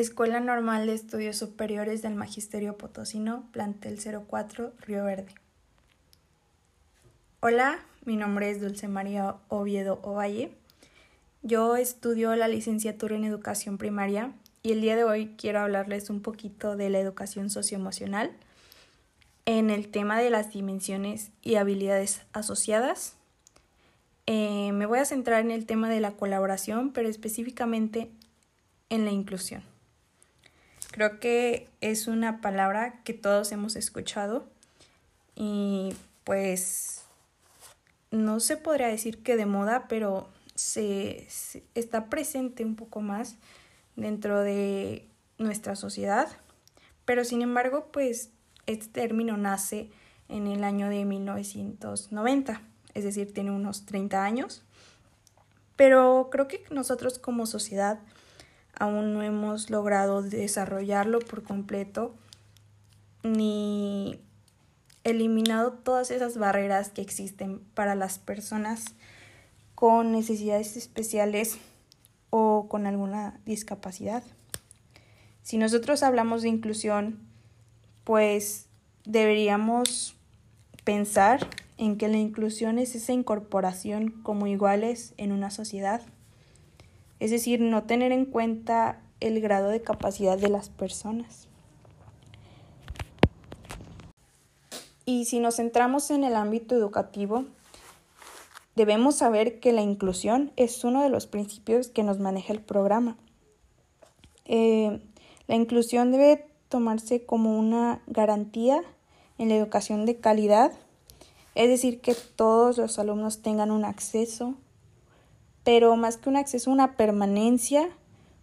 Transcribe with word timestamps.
Escuela 0.00 0.38
Normal 0.38 0.86
de 0.86 0.94
Estudios 0.94 1.36
Superiores 1.36 2.02
del 2.02 2.14
Magisterio 2.14 2.78
Potosino, 2.78 3.48
plantel 3.50 3.98
04, 3.98 4.72
Río 4.82 5.02
Verde. 5.02 5.34
Hola, 7.40 7.80
mi 8.04 8.14
nombre 8.14 8.48
es 8.48 8.60
Dulce 8.60 8.86
María 8.86 9.34
Oviedo 9.48 9.98
Ovalle. 10.02 10.52
Yo 11.42 11.76
estudio 11.76 12.36
la 12.36 12.46
licenciatura 12.46 13.16
en 13.16 13.24
educación 13.24 13.76
primaria 13.76 14.32
y 14.62 14.70
el 14.70 14.82
día 14.82 14.94
de 14.94 15.02
hoy 15.02 15.34
quiero 15.36 15.58
hablarles 15.60 16.10
un 16.10 16.22
poquito 16.22 16.76
de 16.76 16.90
la 16.90 17.00
educación 17.00 17.50
socioemocional 17.50 18.30
en 19.46 19.68
el 19.68 19.88
tema 19.88 20.20
de 20.20 20.30
las 20.30 20.52
dimensiones 20.52 21.32
y 21.42 21.56
habilidades 21.56 22.20
asociadas. 22.32 23.16
Eh, 24.26 24.70
me 24.72 24.86
voy 24.86 25.00
a 25.00 25.04
centrar 25.04 25.40
en 25.40 25.50
el 25.50 25.66
tema 25.66 25.90
de 25.90 25.98
la 25.98 26.12
colaboración, 26.12 26.92
pero 26.92 27.08
específicamente 27.08 28.12
en 28.90 29.04
la 29.04 29.10
inclusión. 29.10 29.64
Creo 30.90 31.20
que 31.20 31.68
es 31.80 32.06
una 32.06 32.40
palabra 32.40 33.00
que 33.04 33.14
todos 33.14 33.52
hemos 33.52 33.76
escuchado 33.76 34.46
y 35.34 35.94
pues 36.24 37.04
no 38.10 38.40
se 38.40 38.56
podría 38.56 38.88
decir 38.88 39.22
que 39.22 39.36
de 39.36 39.46
moda, 39.46 39.86
pero 39.88 40.28
se, 40.54 41.28
está 41.74 42.06
presente 42.06 42.64
un 42.64 42.74
poco 42.74 43.00
más 43.00 43.36
dentro 43.96 44.40
de 44.40 45.06
nuestra 45.38 45.76
sociedad. 45.76 46.28
Pero 47.04 47.24
sin 47.24 47.42
embargo, 47.42 47.88
pues 47.92 48.30
este 48.66 48.88
término 48.88 49.36
nace 49.36 49.90
en 50.28 50.46
el 50.46 50.64
año 50.64 50.88
de 50.88 51.04
1990, 51.04 52.60
es 52.94 53.04
decir, 53.04 53.32
tiene 53.32 53.50
unos 53.50 53.86
30 53.86 54.24
años. 54.24 54.62
Pero 55.76 56.28
creo 56.30 56.48
que 56.48 56.64
nosotros 56.70 57.18
como 57.18 57.46
sociedad 57.46 58.00
aún 58.78 59.14
no 59.14 59.22
hemos 59.22 59.70
logrado 59.70 60.22
desarrollarlo 60.22 61.18
por 61.20 61.42
completo 61.42 62.14
ni 63.22 64.20
eliminado 65.04 65.72
todas 65.72 66.10
esas 66.10 66.38
barreras 66.38 66.90
que 66.90 67.02
existen 67.02 67.60
para 67.74 67.94
las 67.94 68.18
personas 68.18 68.84
con 69.74 70.12
necesidades 70.12 70.76
especiales 70.76 71.58
o 72.30 72.66
con 72.68 72.86
alguna 72.86 73.40
discapacidad. 73.44 74.22
Si 75.42 75.56
nosotros 75.56 76.02
hablamos 76.02 76.42
de 76.42 76.48
inclusión, 76.48 77.18
pues 78.04 78.66
deberíamos 79.04 80.14
pensar 80.84 81.48
en 81.78 81.96
que 81.96 82.08
la 82.08 82.18
inclusión 82.18 82.78
es 82.78 82.94
esa 82.94 83.12
incorporación 83.12 84.10
como 84.22 84.46
iguales 84.46 85.14
en 85.16 85.32
una 85.32 85.50
sociedad. 85.50 86.02
Es 87.20 87.30
decir, 87.30 87.60
no 87.60 87.84
tener 87.84 88.12
en 88.12 88.24
cuenta 88.24 89.00
el 89.20 89.40
grado 89.40 89.68
de 89.68 89.82
capacidad 89.82 90.38
de 90.38 90.48
las 90.48 90.68
personas. 90.68 91.48
Y 95.04 95.24
si 95.24 95.40
nos 95.40 95.56
centramos 95.56 96.10
en 96.10 96.22
el 96.22 96.36
ámbito 96.36 96.74
educativo, 96.74 97.44
debemos 98.76 99.16
saber 99.16 99.58
que 99.58 99.72
la 99.72 99.80
inclusión 99.80 100.52
es 100.56 100.84
uno 100.84 101.02
de 101.02 101.08
los 101.08 101.26
principios 101.26 101.88
que 101.88 102.02
nos 102.02 102.18
maneja 102.18 102.52
el 102.52 102.60
programa. 102.60 103.16
Eh, 104.44 105.00
la 105.46 105.54
inclusión 105.54 106.12
debe 106.12 106.46
tomarse 106.68 107.24
como 107.24 107.58
una 107.58 108.02
garantía 108.06 108.82
en 109.38 109.48
la 109.48 109.56
educación 109.56 110.04
de 110.04 110.18
calidad, 110.18 110.72
es 111.54 111.68
decir, 111.68 112.00
que 112.00 112.14
todos 112.14 112.76
los 112.76 112.98
alumnos 112.98 113.40
tengan 113.40 113.70
un 113.70 113.84
acceso, 113.84 114.54
pero 115.64 115.96
más 115.96 116.16
que 116.16 116.28
un 116.28 116.36
acceso, 116.36 116.70
una 116.70 116.96
permanencia, 116.96 117.88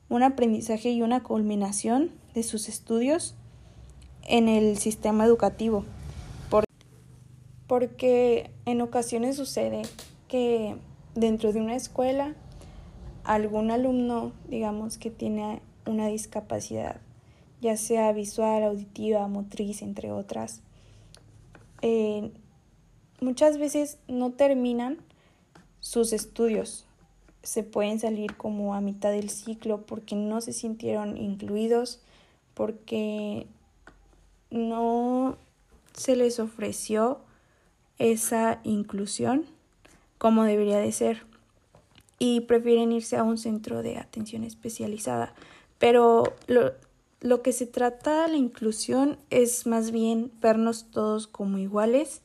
un 0.10 0.24
aprendizaje 0.24 0.92
y 0.92 1.02
una 1.02 1.24
culminación 1.24 2.12
de 2.34 2.44
sus 2.44 2.70
estudios 2.70 3.36
en 4.24 4.48
el 4.48 4.78
sistema 4.78 5.26
educativo 5.26 5.86
porque 7.68 8.52
en 8.66 8.82
ocasiones 8.82 9.36
sucede 9.36 9.84
que 10.28 10.78
dentro 11.16 11.54
de 11.54 11.62
una 11.62 11.76
escuela 11.76 12.36
algún 13.24 13.72
alumno, 13.72 14.34
digamos, 14.48 14.98
que 14.98 15.10
tiene 15.10 15.62
una 15.86 16.08
discapacidad, 16.08 17.02
ya 17.62 17.76
sea 17.78 18.12
visual, 18.12 18.64
auditiva, 18.64 19.28
motriz, 19.28 19.82
entre 19.82 20.12
otras, 20.12 20.62
eh, 21.82 22.32
muchas 23.20 23.58
veces 23.58 23.98
no 24.08 24.32
terminan 24.32 25.00
sus 25.80 26.14
estudios. 26.14 26.85
Se 27.46 27.64
pueden 27.64 28.00
salir 28.00 28.36
como 28.36 28.74
a 28.74 28.82
mitad 28.82 29.12
del 29.12 29.30
ciclo 29.30 29.86
porque 29.86 30.16
no 30.16 30.42
se 30.42 30.52
sintieron 30.52 31.16
incluidos, 31.16 32.02
porque 32.54 33.48
no 34.50 35.38
se 35.94 36.16
les 36.16 36.40
ofreció 36.40 37.20
esa 38.00 38.60
inclusión 38.64 39.46
como 40.18 40.44
debería 40.44 40.80
de 40.80 40.92
ser 40.92 41.24
y 42.20 42.42
prefieren 42.42 42.92
irse 42.92 43.18
a 43.18 43.24
un 43.24 43.38
centro 43.38 43.84
de 43.84 43.98
atención 43.98 44.44
especializada. 44.44 45.34
Pero 45.78 46.34
lo, 46.48 46.74
lo 47.22 47.42
que 47.42 47.52
se 47.52 47.68
trata 47.68 48.24
de 48.24 48.32
la 48.32 48.38
inclusión 48.38 49.18
es 49.30 49.68
más 49.68 49.92
bien 49.92 50.32
vernos 50.42 50.86
todos 50.92 51.28
como 51.28 51.58
iguales 51.58 52.22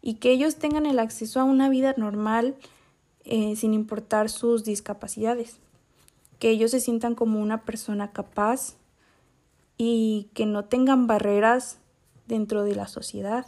y 0.00 0.14
que 0.14 0.30
ellos 0.30 0.56
tengan 0.56 0.86
el 0.86 0.98
acceso 0.98 1.40
a 1.40 1.44
una 1.44 1.68
vida 1.68 1.94
normal 1.96 2.56
eh, 3.24 3.54
sin 3.56 3.74
importar 3.74 4.28
sus 4.28 4.64
discapacidades, 4.64 5.56
que 6.38 6.50
ellos 6.50 6.72
se 6.72 6.80
sientan 6.80 7.14
como 7.14 7.40
una 7.40 7.62
persona 7.64 8.12
capaz 8.12 8.76
y 9.76 10.28
que 10.34 10.46
no 10.46 10.64
tengan 10.64 11.06
barreras 11.06 11.78
dentro 12.26 12.64
de 12.64 12.74
la 12.74 12.88
sociedad. 12.88 13.46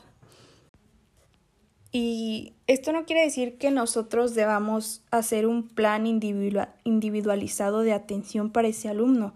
Y 1.91 2.55
esto 2.67 2.93
no 2.93 3.05
quiere 3.05 3.23
decir 3.23 3.57
que 3.57 3.71
nosotros 3.71 4.35
debamos 4.35 5.03
hacer 5.13 5.47
un 5.47 5.69
plan 5.69 6.07
individualizado 6.07 7.83
de 7.83 7.93
atención 7.93 8.51
para 8.51 8.67
ese 8.67 8.89
alumno. 8.89 9.33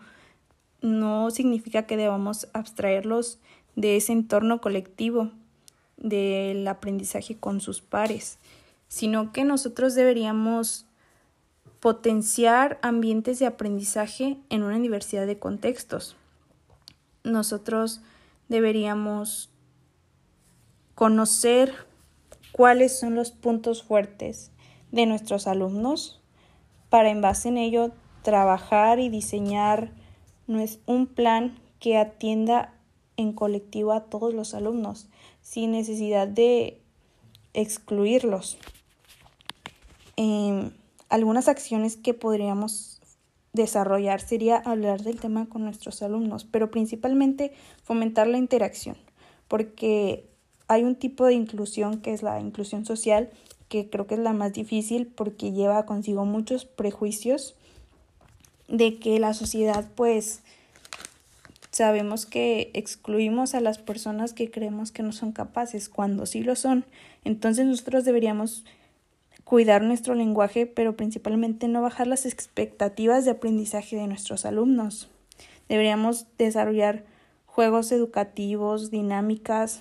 No 0.83 1.31
significa 1.31 1.87
que 1.87 1.97
debamos 1.97 2.49
abstraerlos 2.53 3.39
de 3.77 3.97
ese 3.97 4.13
entorno 4.13 4.61
colectivo, 4.61 5.31
del 5.97 6.67
aprendizaje 6.67 7.37
con 7.37 7.61
sus 7.61 7.81
pares, 7.81 8.39
sino 8.89 9.33
que 9.33 9.45
nosotros 9.45 9.95
deberíamos 9.95 10.87
potenciar 11.81 12.79
ambientes 12.83 13.39
de 13.39 13.47
aprendizaje 13.47 14.39
en 14.51 14.63
una 14.63 14.79
diversidad 14.79 15.27
de 15.27 15.39
contextos. 15.39 16.17
Nosotros 17.23 18.01
deberíamos 18.49 19.51
conocer 20.95 21.73
cuáles 22.51 22.99
son 22.99 23.15
los 23.15 23.31
puntos 23.31 23.83
fuertes 23.83 24.51
de 24.91 25.07
nuestros 25.07 25.47
alumnos 25.47 26.21
para 26.89 27.11
en 27.11 27.21
base 27.21 27.49
en 27.51 27.59
ello 27.59 27.93
trabajar 28.23 28.99
y 28.99 29.09
diseñar 29.09 29.93
un 30.87 31.07
plan 31.07 31.59
que 31.79 31.99
atienda 31.99 32.75
en 33.17 33.33
colectivo 33.33 33.93
a 33.93 34.05
todos 34.05 34.35
los 34.35 34.55
alumnos 34.55 35.09
sin 35.43 35.73
necesidad 35.73 36.27
de 36.27 36.81
excluirlos. 37.53 38.59
Em, 40.21 40.73
algunas 41.11 41.47
acciones 41.47 41.97
que 41.97 42.13
podríamos 42.13 43.01
desarrollar 43.53 44.21
sería 44.21 44.57
hablar 44.57 45.01
del 45.05 45.21
tema 45.21 45.47
con 45.49 45.63
nuestros 45.63 46.03
alumnos, 46.03 46.45
pero 46.45 46.73
principalmente 46.73 47.53
fomentar 47.85 48.27
la 48.27 48.37
interacción, 48.37 48.97
porque 49.47 50.25
hay 50.67 50.83
un 50.83 50.97
tipo 50.97 51.25
de 51.25 51.35
inclusión 51.35 52.01
que 52.01 52.13
es 52.13 52.25
la 52.25 52.41
inclusión 52.41 52.85
social, 52.85 53.31
que 53.69 53.89
creo 53.89 54.09
que 54.09 54.15
es 54.15 54.21
la 54.21 54.33
más 54.33 54.53
difícil 54.53 55.07
porque 55.07 55.53
lleva 55.53 55.87
consigo 55.87 56.25
muchos 56.25 56.65
prejuicios 56.65 57.55
de 58.67 58.99
que 58.99 59.21
la 59.21 59.35
sociedad 59.35 59.87
pues 59.95 60.41
sabemos 61.71 62.27
que 62.27 62.73
excluimos 62.75 63.55
a 63.55 63.61
las 63.61 63.79
personas 63.79 64.33
que 64.33 64.51
creemos 64.51 64.91
que 64.91 65.05
no 65.05 65.13
son 65.13 65.31
capaces 65.31 65.89
cuando 65.89 66.27
sí 66.27 66.43
lo 66.43 66.57
son. 66.57 66.85
Entonces 67.25 67.67
nosotros 67.67 68.05
deberíamos 68.05 68.65
cuidar 69.49 69.81
nuestro 69.81 70.15
lenguaje, 70.15 70.67
pero 70.67 70.95
principalmente 70.95 71.69
no 71.69 71.81
bajar 71.81 72.07
las 72.07 72.27
expectativas 72.27 73.25
de 73.25 73.31
aprendizaje 73.31 73.97
de 73.97 74.07
nuestros 74.07 74.45
alumnos. 74.45 75.09
Deberíamos 75.71 76.27
desarrollar 76.37 77.07
juegos 77.47 77.91
educativos, 77.91 78.91
dinámicas, 78.91 79.81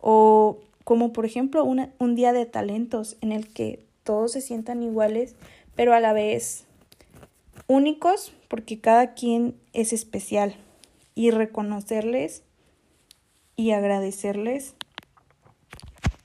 o 0.00 0.60
como 0.84 1.12
por 1.12 1.26
ejemplo 1.26 1.62
un 1.64 2.14
día 2.14 2.32
de 2.32 2.46
talentos 2.46 3.18
en 3.20 3.32
el 3.32 3.52
que 3.52 3.84
todos 4.02 4.32
se 4.32 4.40
sientan 4.40 4.82
iguales, 4.82 5.36
pero 5.74 5.92
a 5.92 6.00
la 6.00 6.14
vez 6.14 6.64
únicos 7.66 8.32
porque 8.48 8.80
cada 8.80 9.12
quien 9.12 9.56
es 9.74 9.92
especial 9.92 10.56
y 11.14 11.32
reconocerles 11.32 12.44
y 13.56 13.72
agradecerles 13.72 14.74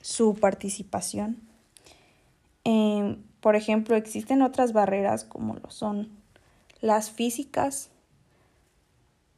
su 0.00 0.34
participación. 0.36 1.51
Em, 2.64 3.22
por 3.40 3.56
ejemplo, 3.56 3.96
existen 3.96 4.42
otras 4.42 4.72
barreras 4.72 5.24
como 5.24 5.54
lo 5.54 5.70
son 5.70 6.10
las 6.80 7.10
físicas, 7.10 7.90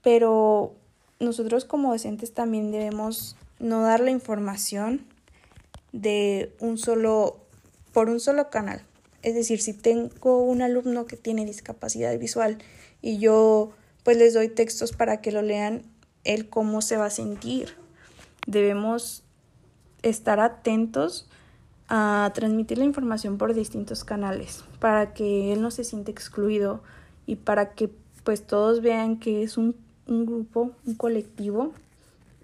pero 0.02 0.74
nosotros 1.20 1.64
como 1.64 1.92
docentes 1.92 2.34
también 2.34 2.70
debemos 2.70 3.36
no 3.58 3.82
dar 3.82 4.00
la 4.00 4.10
información 4.10 5.06
de 5.92 6.54
un 6.60 6.76
solo, 6.76 7.38
por 7.92 8.10
un 8.10 8.20
solo 8.20 8.50
canal. 8.50 8.82
Es 9.22 9.34
decir, 9.34 9.60
si 9.60 9.72
tengo 9.72 10.42
un 10.42 10.60
alumno 10.60 11.06
que 11.06 11.16
tiene 11.16 11.46
discapacidad 11.46 12.18
visual 12.18 12.58
y 13.00 13.18
yo 13.18 13.72
pues 14.02 14.18
les 14.18 14.34
doy 14.34 14.48
textos 14.48 14.92
para 14.92 15.22
que 15.22 15.32
lo 15.32 15.40
lean, 15.40 15.82
él 16.24 16.48
cómo 16.50 16.82
se 16.82 16.98
va 16.98 17.06
a 17.06 17.10
sentir. 17.10 17.74
Debemos 18.46 19.22
estar 20.02 20.40
atentos 20.40 21.28
a 21.88 22.30
transmitir 22.34 22.78
la 22.78 22.84
información 22.84 23.36
por 23.36 23.54
distintos 23.54 24.04
canales 24.04 24.64
para 24.78 25.12
que 25.12 25.52
él 25.52 25.60
no 25.60 25.70
se 25.70 25.84
sienta 25.84 26.10
excluido 26.10 26.82
y 27.26 27.36
para 27.36 27.74
que 27.74 27.90
pues 28.24 28.46
todos 28.46 28.80
vean 28.80 29.18
que 29.18 29.42
es 29.42 29.58
un, 29.58 29.76
un 30.06 30.24
grupo, 30.24 30.70
un 30.86 30.94
colectivo 30.94 31.72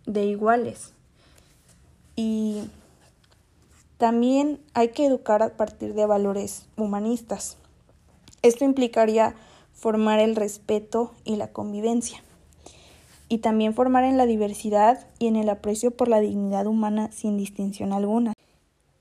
de 0.06 0.24
iguales. 0.26 0.92
Y 2.16 2.64
también 3.96 4.60
hay 4.74 4.88
que 4.88 5.06
educar 5.06 5.42
a 5.42 5.56
partir 5.56 5.94
de 5.94 6.06
valores 6.06 6.66
humanistas. 6.76 7.56
Esto 8.42 8.64
implicaría 8.64 9.34
formar 9.72 10.20
el 10.20 10.36
respeto 10.36 11.14
y 11.24 11.36
la 11.36 11.48
convivencia. 11.48 12.22
Y 13.28 13.38
también 13.38 13.74
formar 13.74 14.04
en 14.04 14.16
la 14.16 14.26
diversidad 14.26 15.06
y 15.18 15.28
en 15.28 15.36
el 15.36 15.48
aprecio 15.48 15.92
por 15.92 16.08
la 16.08 16.20
dignidad 16.20 16.66
humana 16.66 17.10
sin 17.12 17.36
distinción 17.36 17.92
alguna. 17.92 18.34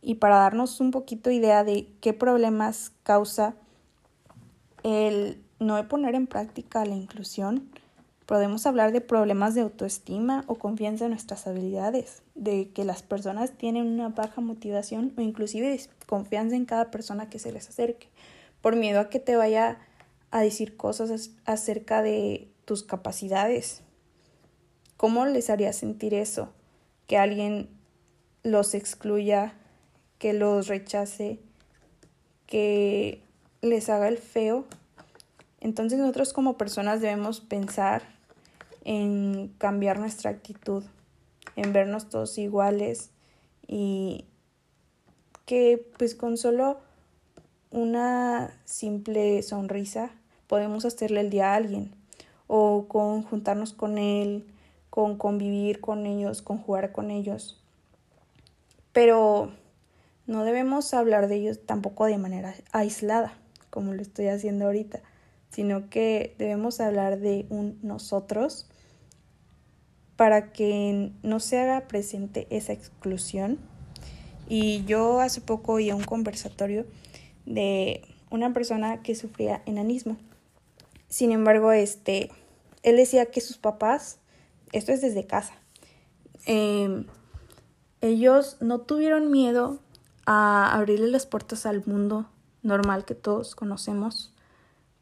Y 0.09 0.15
para 0.15 0.37
darnos 0.37 0.79
un 0.79 0.89
poquito 0.89 1.29
idea 1.29 1.63
de 1.63 1.87
qué 2.01 2.13
problemas 2.13 2.93
causa 3.03 3.53
el 4.81 5.39
no 5.59 5.87
poner 5.87 6.15
en 6.15 6.25
práctica 6.25 6.83
la 6.83 6.95
inclusión, 6.95 7.69
podemos 8.25 8.65
hablar 8.65 8.91
de 8.91 9.01
problemas 9.01 9.53
de 9.53 9.61
autoestima 9.61 10.45
o 10.47 10.55
confianza 10.55 11.05
en 11.05 11.11
nuestras 11.11 11.45
habilidades, 11.45 12.23
de 12.33 12.71
que 12.71 12.85
las 12.85 13.03
personas 13.03 13.51
tienen 13.51 13.85
una 13.85 14.09
baja 14.09 14.41
motivación 14.41 15.13
o 15.15 15.21
inclusive 15.21 15.79
confianza 16.07 16.55
en 16.55 16.65
cada 16.65 16.89
persona 16.89 17.29
que 17.29 17.37
se 17.37 17.51
les 17.51 17.69
acerque, 17.69 18.07
por 18.61 18.75
miedo 18.75 19.01
a 19.01 19.09
que 19.09 19.19
te 19.19 19.35
vaya 19.35 19.77
a 20.31 20.41
decir 20.41 20.75
cosas 20.75 21.29
acerca 21.45 22.01
de 22.01 22.47
tus 22.65 22.81
capacidades. 22.81 23.83
¿Cómo 24.97 25.27
les 25.27 25.51
haría 25.51 25.71
sentir 25.71 26.15
eso? 26.15 26.49
Que 27.05 27.19
alguien 27.19 27.69
los 28.41 28.73
excluya, 28.73 29.53
que 30.19 30.33
los 30.33 30.67
rechace, 30.67 31.39
que 32.45 33.21
les 33.61 33.89
haga 33.89 34.07
el 34.07 34.17
feo. 34.17 34.65
Entonces 35.61 35.97
nosotros 35.97 36.33
como 36.33 36.57
personas 36.57 37.01
debemos 37.01 37.39
pensar 37.39 38.03
en 38.83 39.53
cambiar 39.57 39.99
nuestra 39.99 40.29
actitud, 40.29 40.83
en 41.55 41.73
vernos 41.73 42.09
todos 42.09 42.37
iguales 42.37 43.09
y 43.67 44.25
que 45.45 45.83
pues 45.97 46.15
con 46.15 46.37
solo 46.37 46.79
una 47.71 48.51
simple 48.65 49.41
sonrisa 49.41 50.11
podemos 50.47 50.85
hacerle 50.85 51.21
el 51.21 51.29
día 51.29 51.53
a 51.53 51.55
alguien 51.55 51.93
o 52.47 52.87
con 52.87 53.23
juntarnos 53.23 53.73
con 53.73 53.97
él, 53.97 54.47
con 54.89 55.17
convivir 55.17 55.79
con 55.81 56.05
ellos, 56.05 56.41
con 56.41 56.57
jugar 56.57 56.91
con 56.91 57.11
ellos. 57.11 57.61
Pero 58.91 59.51
no 60.29 60.45
debemos 60.45 60.93
hablar 60.93 61.27
de 61.27 61.35
ellos 61.35 61.59
tampoco 61.65 62.05
de 62.05 62.17
manera 62.17 62.55
aislada, 62.71 63.33
como 63.69 63.93
lo 63.93 64.01
estoy 64.01 64.27
haciendo 64.27 64.65
ahorita, 64.65 65.01
sino 65.49 65.89
que 65.89 66.35
debemos 66.37 66.79
hablar 66.79 67.19
de 67.19 67.45
nosotros 67.81 68.69
para 70.15 70.53
que 70.53 71.11
no 71.23 71.39
se 71.41 71.59
haga 71.59 71.87
presente 71.87 72.47
esa 72.49 72.71
exclusión. 72.71 73.59
Y 74.47 74.85
yo 74.85 75.19
hace 75.19 75.41
poco 75.41 75.73
oí 75.73 75.91
un 75.91 76.03
conversatorio 76.03 76.85
de 77.45 78.01
una 78.29 78.53
persona 78.53 79.01
que 79.03 79.15
sufría 79.15 79.61
enanismo 79.65 80.17
sin 81.09 81.31
embargo, 81.31 81.71
este, 81.71 82.29
él 82.83 82.95
decía 82.95 83.25
que 83.25 83.41
sus 83.41 83.57
papás, 83.57 84.19
esto 84.71 84.91
es 84.91 85.01
desde 85.01 85.25
casa, 85.25 85.53
em, 86.45 87.07
ellos 88.01 88.57
no 88.61 88.81
tuvieron 88.81 89.31
miedo 89.31 89.79
a 90.31 90.71
abrirle 90.75 91.07
las 91.07 91.25
puertas 91.25 91.65
al 91.65 91.83
mundo 91.87 92.29
normal 92.61 93.03
que 93.03 93.15
todos 93.15 93.55
conocemos 93.55 94.31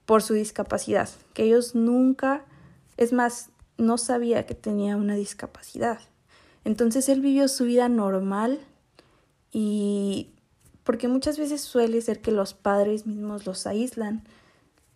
por 0.05 0.23
su 0.23 0.33
discapacidad, 0.33 1.09
que 1.33 1.43
ellos 1.43 1.75
nunca, 1.75 2.45
es 2.95 3.11
más, 3.11 3.49
no 3.77 3.97
sabía 3.97 4.45
que 4.45 4.55
tenía 4.55 4.95
una 4.95 5.15
discapacidad. 5.15 5.99
Entonces 6.63 7.09
él 7.09 7.19
vivió 7.19 7.49
su 7.49 7.65
vida 7.65 7.89
normal 7.89 8.61
y 9.51 10.29
porque 10.85 11.09
muchas 11.09 11.37
veces 11.37 11.59
suele 11.59 11.99
ser 11.99 12.21
que 12.21 12.31
los 12.31 12.53
padres 12.53 13.05
mismos 13.05 13.45
los 13.45 13.67
aíslan 13.67 14.23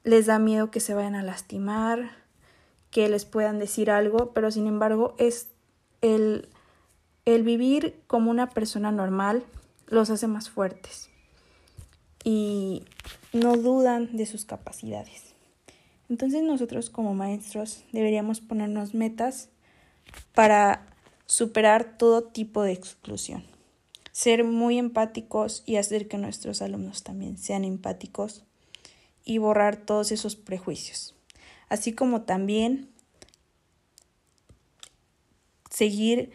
les 0.05 0.27
da 0.27 0.39
miedo 0.39 0.71
que 0.71 0.79
se 0.79 0.93
vayan 0.93 1.15
a 1.15 1.23
lastimar, 1.23 2.09
que 2.89 3.09
les 3.09 3.25
puedan 3.25 3.59
decir 3.59 3.91
algo, 3.91 4.31
pero 4.31 4.49
sin 4.49 4.67
embargo 4.67 5.13
es 5.17 5.49
el, 5.99 6.47
el 7.25 7.43
vivir 7.43 7.99
como 8.07 8.31
una 8.31 8.49
persona 8.49 8.93
normal 8.93 9.43
los 9.91 10.09
hace 10.09 10.25
más 10.27 10.49
fuertes. 10.49 11.09
Y 12.23 12.83
no 13.33 13.57
dudan 13.57 14.15
de 14.15 14.25
sus 14.25 14.45
capacidades. 14.45 15.35
Entonces 16.09 16.43
nosotros 16.43 16.89
como 16.89 17.13
maestros 17.13 17.83
deberíamos 17.91 18.41
ponernos 18.41 18.93
metas 18.93 19.49
para 20.33 20.87
superar 21.25 21.97
todo 21.97 22.23
tipo 22.23 22.63
de 22.63 22.73
exclusión, 22.73 23.45
ser 24.11 24.43
muy 24.43 24.77
empáticos 24.77 25.63
y 25.65 25.77
hacer 25.77 26.09
que 26.09 26.17
nuestros 26.17 26.61
alumnos 26.61 27.03
también 27.03 27.37
sean 27.37 27.63
empáticos 27.63 28.43
y 29.23 29.37
borrar 29.37 29.77
todos 29.77 30.11
esos 30.11 30.35
prejuicios, 30.35 31.15
así 31.69 31.93
como 31.93 32.23
también 32.23 32.89
seguir 35.69 36.31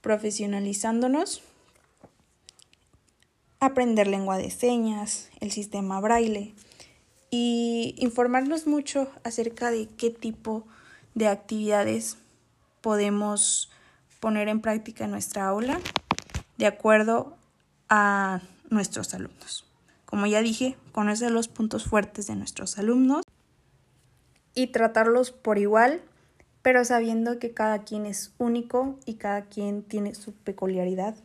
profesionalizándonos, 0.00 1.42
aprender 3.60 4.06
lengua 4.06 4.38
de 4.38 4.50
señas, 4.50 5.30
el 5.40 5.50
sistema 5.50 6.00
braille 6.00 6.54
y 7.30 7.94
informarnos 7.98 8.66
mucho 8.66 9.10
acerca 9.24 9.70
de 9.70 9.88
qué 9.88 10.10
tipo 10.10 10.66
de 11.14 11.28
actividades 11.28 12.18
podemos 12.80 13.70
poner 14.20 14.48
en 14.48 14.60
práctica 14.60 15.04
en 15.04 15.10
nuestra 15.10 15.46
aula 15.48 15.80
de 16.58 16.66
acuerdo 16.66 17.36
a 17.88 18.40
nuestros 18.70 19.14
alumnos. 19.14 19.64
Como 20.04 20.26
ya 20.26 20.40
dije, 20.40 20.76
conocer 20.92 21.30
los 21.30 21.48
puntos 21.48 21.84
fuertes 21.84 22.26
de 22.26 22.36
nuestros 22.36 22.78
alumnos 22.78 23.22
y 24.54 24.68
tratarlos 24.68 25.32
por 25.32 25.58
igual, 25.58 26.02
pero 26.62 26.84
sabiendo 26.84 27.38
que 27.38 27.52
cada 27.52 27.84
quien 27.84 28.06
es 28.06 28.32
único 28.38 28.98
y 29.04 29.14
cada 29.14 29.46
quien 29.46 29.82
tiene 29.82 30.14
su 30.14 30.32
peculiaridad. 30.32 31.16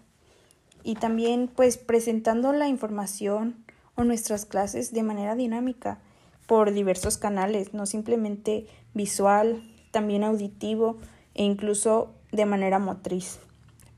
Y 0.84 0.96
también 0.96 1.50
pues 1.54 1.78
presentando 1.78 2.54
la 2.54 2.68
información 2.68 3.64
o 3.96 4.04
nuestras 4.04 4.46
clases 4.46 4.94
de 4.94 5.04
manera 5.04 5.36
dinámica 5.36 6.00
por 6.48 6.74
diversos 6.74 7.18
canales, 7.18 7.74
no 7.74 7.86
simplemente 7.86 8.68
visual, 8.94 9.64
también 9.92 10.24
auditivo 10.24 10.98
e 11.34 11.44
incluso 11.44 12.14
de 12.32 12.46
manera 12.46 12.80
motriz, 12.80 13.40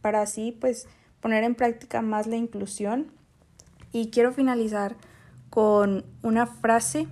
para 0.01 0.21
así 0.21 0.51
pues 0.51 0.87
poner 1.21 1.43
en 1.43 1.55
práctica 1.55 2.01
más 2.01 2.27
la 2.27 2.35
inclusión 2.35 3.11
y 3.91 4.09
quiero 4.09 4.33
finalizar 4.33 4.95
con 5.49 6.03
una 6.23 6.47
frase 6.47 7.07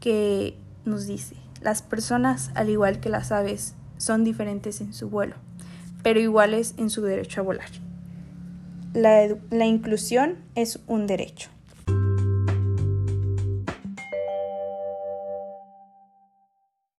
que 0.00 0.56
nos 0.84 1.06
dice, 1.06 1.36
las 1.60 1.82
personas, 1.82 2.50
al 2.54 2.70
igual 2.70 3.00
que 3.00 3.10
las 3.10 3.30
aves, 3.30 3.74
son 3.96 4.24
diferentes 4.24 4.80
en 4.80 4.92
su 4.92 5.08
vuelo, 5.08 5.36
pero 6.02 6.20
iguales 6.20 6.74
en 6.76 6.90
su 6.90 7.02
derecho 7.02 7.40
a 7.40 7.44
volar. 7.44 7.70
La, 8.94 9.28
la 9.50 9.66
inclusión 9.66 10.38
es 10.54 10.80
un 10.86 11.06
derecho. 11.06 11.50